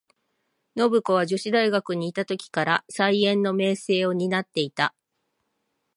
[0.75, 4.95] 信子は女子大学にゐた時から、才媛の名声を担ってゐた。